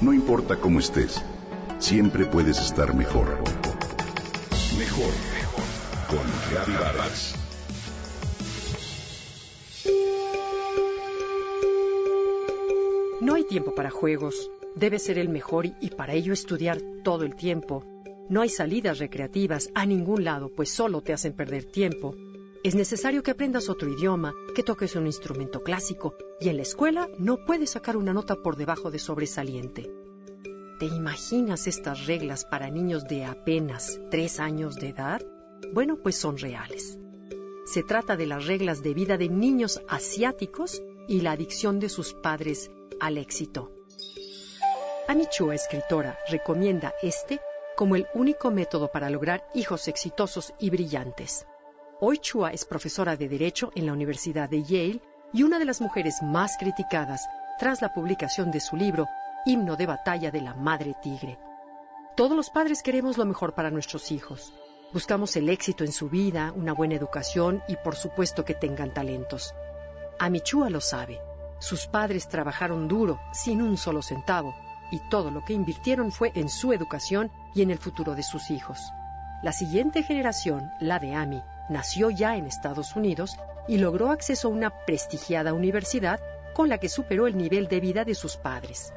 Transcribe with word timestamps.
No 0.00 0.14
importa 0.14 0.56
cómo 0.56 0.78
estés, 0.78 1.22
siempre 1.78 2.24
puedes 2.24 2.58
estar 2.58 2.94
mejor. 2.94 3.36
Mejor, 4.78 5.12
mejor. 5.34 5.64
Con 6.08 6.74
Vargas. 6.78 7.34
No 13.20 13.34
hay 13.34 13.44
tiempo 13.44 13.74
para 13.74 13.90
juegos. 13.90 14.50
Debes 14.74 15.02
ser 15.02 15.18
el 15.18 15.28
mejor 15.28 15.66
y 15.66 15.90
para 15.90 16.14
ello 16.14 16.32
estudiar 16.32 16.80
todo 17.04 17.24
el 17.24 17.34
tiempo. 17.34 17.84
No 18.30 18.40
hay 18.40 18.48
salidas 18.48 19.00
recreativas 19.00 19.68
a 19.74 19.84
ningún 19.84 20.24
lado, 20.24 20.50
pues 20.56 20.70
solo 20.70 21.02
te 21.02 21.12
hacen 21.12 21.34
perder 21.34 21.66
tiempo. 21.66 22.14
Es 22.62 22.74
necesario 22.74 23.22
que 23.22 23.30
aprendas 23.30 23.70
otro 23.70 23.88
idioma, 23.88 24.34
que 24.54 24.62
toques 24.62 24.94
un 24.94 25.06
instrumento 25.06 25.62
clásico, 25.62 26.14
y 26.40 26.50
en 26.50 26.56
la 26.56 26.62
escuela 26.62 27.08
no 27.18 27.38
puedes 27.46 27.70
sacar 27.70 27.96
una 27.96 28.12
nota 28.12 28.36
por 28.36 28.56
debajo 28.56 28.90
de 28.90 28.98
sobresaliente. 28.98 29.90
¿Te 30.78 30.84
imaginas 30.84 31.66
estas 31.66 32.06
reglas 32.06 32.44
para 32.44 32.68
niños 32.68 33.08
de 33.08 33.24
apenas 33.24 33.98
tres 34.10 34.40
años 34.40 34.76
de 34.76 34.88
edad? 34.90 35.22
Bueno, 35.72 35.96
pues 36.02 36.16
son 36.16 36.36
reales. 36.36 36.98
Se 37.64 37.82
trata 37.82 38.18
de 38.18 38.26
las 38.26 38.46
reglas 38.46 38.82
de 38.82 38.92
vida 38.92 39.16
de 39.16 39.30
niños 39.30 39.80
asiáticos 39.88 40.82
y 41.08 41.22
la 41.22 41.32
adicción 41.32 41.80
de 41.80 41.88
sus 41.88 42.12
padres 42.12 42.70
al 43.00 43.16
éxito. 43.16 43.72
Amy 45.08 45.26
Chua, 45.30 45.54
escritora, 45.54 46.18
recomienda 46.28 46.92
este 47.02 47.40
como 47.74 47.96
el 47.96 48.06
único 48.12 48.50
método 48.50 48.90
para 48.92 49.08
lograr 49.08 49.44
hijos 49.54 49.88
exitosos 49.88 50.52
y 50.58 50.68
brillantes. 50.68 51.46
Hoy 52.02 52.16
Chua 52.16 52.50
es 52.50 52.64
profesora 52.64 53.14
de 53.14 53.28
Derecho 53.28 53.72
en 53.74 53.84
la 53.84 53.92
Universidad 53.92 54.48
de 54.48 54.62
Yale 54.62 55.02
y 55.34 55.42
una 55.42 55.58
de 55.58 55.66
las 55.66 55.82
mujeres 55.82 56.22
más 56.22 56.56
criticadas 56.58 57.28
tras 57.58 57.82
la 57.82 57.92
publicación 57.92 58.50
de 58.50 58.58
su 58.58 58.74
libro 58.74 59.06
himno 59.44 59.76
de 59.76 59.84
batalla 59.84 60.30
de 60.30 60.40
la 60.40 60.54
madre 60.54 60.96
tigre. 61.02 61.38
Todos 62.16 62.34
los 62.34 62.48
padres 62.48 62.82
queremos 62.82 63.18
lo 63.18 63.26
mejor 63.26 63.54
para 63.54 63.70
nuestros 63.70 64.12
hijos. 64.12 64.54
Buscamos 64.94 65.36
el 65.36 65.50
éxito 65.50 65.84
en 65.84 65.92
su 65.92 66.08
vida, 66.08 66.54
una 66.56 66.72
buena 66.72 66.94
educación 66.94 67.62
y 67.68 67.76
por 67.76 67.96
supuesto 67.96 68.46
que 68.46 68.54
tengan 68.54 68.94
talentos. 68.94 69.54
Amichua 70.18 70.70
lo 70.70 70.80
sabe. 70.80 71.20
Sus 71.58 71.86
padres 71.86 72.28
trabajaron 72.28 72.88
duro, 72.88 73.20
sin 73.34 73.60
un 73.60 73.76
solo 73.76 74.00
centavo, 74.00 74.54
y 74.90 75.00
todo 75.10 75.30
lo 75.30 75.44
que 75.44 75.52
invirtieron 75.52 76.12
fue 76.12 76.32
en 76.34 76.48
su 76.48 76.72
educación 76.72 77.30
y 77.54 77.60
en 77.60 77.70
el 77.70 77.78
futuro 77.78 78.14
de 78.14 78.22
sus 78.22 78.50
hijos. 78.50 78.80
La 79.42 79.52
siguiente 79.52 80.02
generación, 80.02 80.70
la 80.80 80.98
de 80.98 81.14
Ami, 81.14 81.42
nació 81.70 82.10
ya 82.10 82.36
en 82.36 82.46
Estados 82.46 82.96
Unidos 82.96 83.36
y 83.68 83.78
logró 83.78 84.10
acceso 84.10 84.48
a 84.48 84.50
una 84.50 84.84
prestigiada 84.84 85.54
universidad 85.54 86.20
con 86.54 86.68
la 86.68 86.78
que 86.78 86.88
superó 86.88 87.26
el 87.26 87.36
nivel 87.36 87.68
de 87.68 87.80
vida 87.80 88.04
de 88.04 88.14
sus 88.14 88.36
padres. 88.36 88.92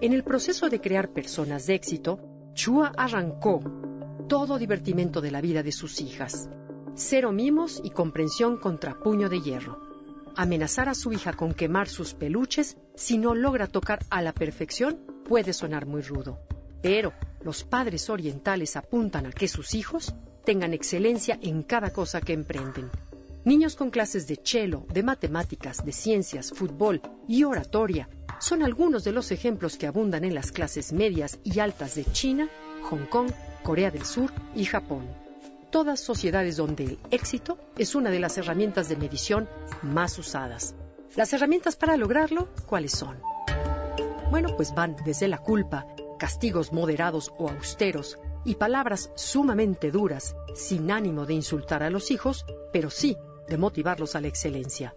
En 0.00 0.12
el 0.12 0.22
proceso 0.22 0.68
de 0.68 0.80
crear 0.80 1.08
personas 1.08 1.66
de 1.66 1.74
éxito, 1.74 2.20
Chua 2.54 2.92
arrancó 2.96 3.60
todo 4.28 4.58
divertimento 4.58 5.20
de 5.20 5.30
la 5.30 5.40
vida 5.40 5.62
de 5.62 5.72
sus 5.72 6.00
hijas. 6.00 6.48
Cero 6.94 7.32
mimos 7.32 7.80
y 7.82 7.90
comprensión 7.90 8.58
contra 8.58 8.98
puño 8.98 9.28
de 9.28 9.40
hierro. 9.40 9.80
Amenazar 10.36 10.88
a 10.88 10.94
su 10.94 11.12
hija 11.12 11.32
con 11.32 11.54
quemar 11.54 11.88
sus 11.88 12.14
peluches 12.14 12.76
si 12.94 13.16
no 13.16 13.34
logra 13.34 13.66
tocar 13.66 14.00
a 14.10 14.22
la 14.22 14.32
perfección 14.32 15.00
puede 15.24 15.52
sonar 15.52 15.86
muy 15.86 16.02
rudo. 16.02 16.38
Pero 16.82 17.12
los 17.42 17.64
padres 17.64 18.10
orientales 18.10 18.76
apuntan 18.76 19.26
a 19.26 19.30
que 19.30 19.48
sus 19.48 19.74
hijos 19.74 20.14
tengan 20.44 20.74
excelencia 20.74 21.38
en 21.42 21.62
cada 21.62 21.92
cosa 21.92 22.20
que 22.20 22.32
emprenden. 22.32 22.90
Niños 23.44 23.74
con 23.74 23.90
clases 23.90 24.28
de 24.28 24.38
cello, 24.42 24.86
de 24.92 25.02
matemáticas, 25.02 25.84
de 25.84 25.92
ciencias, 25.92 26.52
fútbol 26.52 27.00
y 27.26 27.42
oratoria 27.42 28.08
son 28.38 28.62
algunos 28.62 29.04
de 29.04 29.12
los 29.12 29.30
ejemplos 29.32 29.76
que 29.76 29.86
abundan 29.86 30.24
en 30.24 30.34
las 30.34 30.52
clases 30.52 30.92
medias 30.92 31.38
y 31.42 31.58
altas 31.58 31.94
de 31.94 32.04
China, 32.04 32.48
Hong 32.90 33.06
Kong, 33.06 33.30
Corea 33.62 33.90
del 33.90 34.04
Sur 34.04 34.32
y 34.54 34.64
Japón. 34.64 35.08
Todas 35.70 36.00
sociedades 36.00 36.56
donde 36.56 36.84
el 36.84 36.98
éxito 37.10 37.58
es 37.78 37.94
una 37.94 38.10
de 38.10 38.20
las 38.20 38.38
herramientas 38.38 38.88
de 38.88 38.96
medición 38.96 39.48
más 39.82 40.18
usadas. 40.18 40.74
Las 41.16 41.32
herramientas 41.32 41.76
para 41.76 41.96
lograrlo, 41.96 42.48
¿cuáles 42.66 42.92
son? 42.92 43.18
Bueno, 44.30 44.56
pues 44.56 44.74
van 44.74 44.96
desde 45.04 45.28
la 45.28 45.38
culpa, 45.38 45.86
castigos 46.18 46.72
moderados 46.72 47.32
o 47.38 47.48
austeros 47.48 48.18
y 48.44 48.56
palabras 48.56 49.10
sumamente 49.14 49.90
duras, 49.90 50.36
sin 50.54 50.90
ánimo 50.90 51.26
de 51.26 51.34
insultar 51.34 51.82
a 51.82 51.90
los 51.90 52.10
hijos, 52.10 52.44
pero 52.72 52.90
sí 52.90 53.16
de 53.48 53.58
motivarlos 53.58 54.14
a 54.16 54.20
la 54.20 54.28
excelencia. 54.28 54.94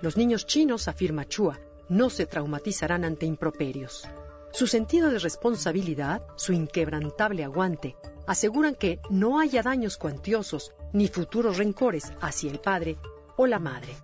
Los 0.00 0.16
niños 0.16 0.46
chinos, 0.46 0.88
afirma 0.88 1.26
Chua, 1.26 1.58
no 1.88 2.10
se 2.10 2.26
traumatizarán 2.26 3.04
ante 3.04 3.26
improperios. 3.26 4.06
Su 4.52 4.66
sentido 4.66 5.10
de 5.10 5.18
responsabilidad, 5.18 6.22
su 6.36 6.52
inquebrantable 6.52 7.44
aguante, 7.44 7.96
aseguran 8.26 8.74
que 8.74 9.00
no 9.10 9.40
haya 9.40 9.62
daños 9.62 9.96
cuantiosos 9.96 10.72
ni 10.92 11.08
futuros 11.08 11.58
rencores 11.58 12.12
hacia 12.20 12.50
el 12.50 12.60
padre 12.60 12.96
o 13.36 13.46
la 13.46 13.58
madre. 13.58 13.94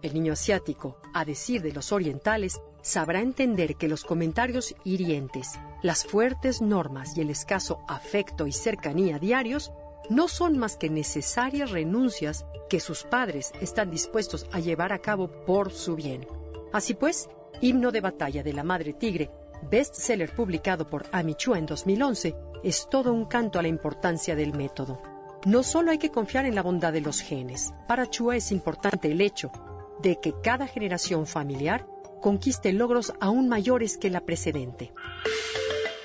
El 0.00 0.14
niño 0.14 0.34
asiático, 0.34 0.96
a 1.12 1.24
decir 1.24 1.60
de 1.60 1.72
los 1.72 1.90
orientales, 1.90 2.60
sabrá 2.82 3.20
entender 3.20 3.74
que 3.74 3.88
los 3.88 4.04
comentarios 4.04 4.76
hirientes, 4.84 5.58
las 5.82 6.04
fuertes 6.04 6.62
normas 6.62 7.16
y 7.16 7.20
el 7.22 7.30
escaso 7.30 7.80
afecto 7.88 8.46
y 8.46 8.52
cercanía 8.52 9.18
diarios 9.18 9.72
no 10.08 10.28
son 10.28 10.56
más 10.56 10.76
que 10.76 10.88
necesarias 10.88 11.72
renuncias 11.72 12.46
que 12.70 12.78
sus 12.78 13.02
padres 13.02 13.50
están 13.60 13.90
dispuestos 13.90 14.46
a 14.52 14.60
llevar 14.60 14.92
a 14.92 15.00
cabo 15.00 15.28
por 15.44 15.72
su 15.72 15.96
bien. 15.96 16.28
Así 16.72 16.94
pues, 16.94 17.28
Himno 17.60 17.90
de 17.90 18.00
Batalla 18.00 18.44
de 18.44 18.52
la 18.52 18.62
Madre 18.62 18.92
Tigre, 18.92 19.32
bestseller 19.68 20.32
publicado 20.32 20.88
por 20.88 21.06
Amichua 21.10 21.58
en 21.58 21.66
2011, 21.66 22.36
es 22.62 22.88
todo 22.88 23.12
un 23.12 23.24
canto 23.24 23.58
a 23.58 23.62
la 23.62 23.68
importancia 23.68 24.36
del 24.36 24.54
método. 24.54 25.02
No 25.44 25.64
solo 25.64 25.90
hay 25.90 25.98
que 25.98 26.10
confiar 26.10 26.46
en 26.46 26.54
la 26.54 26.62
bondad 26.62 26.92
de 26.92 27.00
los 27.00 27.20
genes, 27.20 27.72
para 27.88 28.08
Chua 28.08 28.36
es 28.36 28.52
importante 28.52 29.10
el 29.10 29.20
hecho 29.20 29.50
de 30.02 30.20
que 30.20 30.34
cada 30.42 30.66
generación 30.66 31.26
familiar 31.26 31.86
conquiste 32.20 32.72
logros 32.72 33.12
aún 33.20 33.48
mayores 33.48 33.96
que 33.96 34.10
la 34.10 34.24
precedente. 34.24 34.92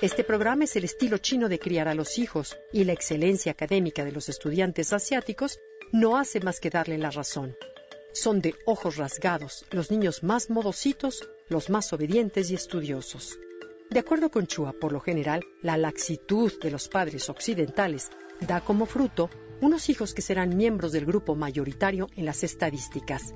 Este 0.00 0.24
programa 0.24 0.64
es 0.64 0.76
el 0.76 0.84
estilo 0.84 1.18
chino 1.18 1.48
de 1.48 1.58
criar 1.58 1.88
a 1.88 1.94
los 1.94 2.18
hijos 2.18 2.56
y 2.72 2.84
la 2.84 2.92
excelencia 2.92 3.52
académica 3.52 4.04
de 4.04 4.12
los 4.12 4.28
estudiantes 4.28 4.92
asiáticos 4.92 5.58
no 5.92 6.16
hace 6.16 6.40
más 6.40 6.60
que 6.60 6.70
darle 6.70 6.98
la 6.98 7.10
razón 7.10 7.56
son 8.14 8.40
de 8.40 8.54
ojos 8.64 8.96
rasgados, 8.96 9.66
los 9.70 9.90
niños 9.90 10.22
más 10.22 10.48
modositos, 10.48 11.28
los 11.48 11.68
más 11.68 11.92
obedientes 11.92 12.50
y 12.50 12.54
estudiosos. 12.54 13.38
De 13.90 13.98
acuerdo 13.98 14.30
con 14.30 14.46
Chua, 14.46 14.72
por 14.72 14.92
lo 14.92 15.00
general, 15.00 15.42
la 15.62 15.76
laxitud 15.76 16.52
de 16.60 16.70
los 16.70 16.88
padres 16.88 17.28
occidentales 17.28 18.10
da 18.40 18.60
como 18.60 18.86
fruto 18.86 19.30
unos 19.60 19.88
hijos 19.88 20.14
que 20.14 20.22
serán 20.22 20.56
miembros 20.56 20.92
del 20.92 21.06
grupo 21.06 21.34
mayoritario 21.34 22.08
en 22.16 22.24
las 22.24 22.44
estadísticas. 22.44 23.34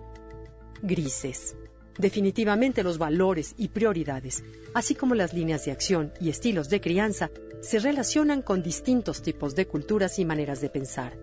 Grises. 0.83 1.57
Definitivamente 1.99 2.85
los 2.85 2.99
valores 2.99 3.55
y 3.59 3.69
prioridades, 3.69 4.45
así 4.73 4.95
como 4.95 5.15
las 5.15 5.35
líneas 5.35 5.65
de 5.65 5.73
acción 5.73 6.13
y 6.21 6.29
estilos 6.29 6.69
de 6.69 6.81
crianza, 6.81 7.31
se 7.61 7.81
relacionan 7.81 8.43
con 8.43 8.63
distintos 8.63 9.21
tipos 9.21 9.57
de 9.57 9.67
culturas 9.67 10.19
y 10.19 10.25
maneras 10.25 10.61
de 10.61 10.71
pensar. 10.71 11.19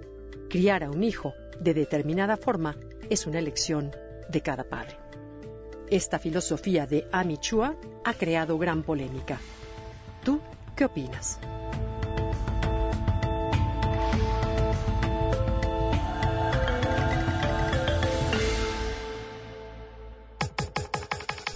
Criar 0.49 0.83
a 0.83 0.91
un 0.91 1.03
hijo 1.03 1.33
de 1.59 1.73
determinada 1.73 2.35
forma 2.35 2.75
es 3.09 3.25
una 3.25 3.39
elección 3.39 3.91
de 4.29 4.41
cada 4.41 4.65
padre. 4.65 4.97
Esta 5.89 6.19
filosofía 6.19 6.85
de 6.88 7.07
Amichua 7.11 7.77
ha 8.03 8.13
creado 8.13 8.57
gran 8.57 8.83
polémica. 8.83 9.39
¿Tú 10.23 10.41
qué 10.75 10.85
opinas? 10.85 11.39